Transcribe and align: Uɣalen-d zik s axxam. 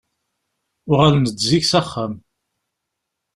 Uɣalen-d 0.91 1.39
zik 1.49 1.65
s 1.71 1.73
axxam. 1.79 2.13